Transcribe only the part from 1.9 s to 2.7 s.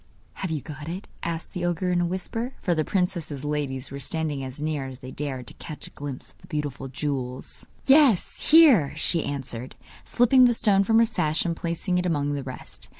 in a whisper,